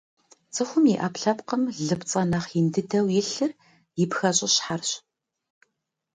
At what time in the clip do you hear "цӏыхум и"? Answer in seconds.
0.53-0.95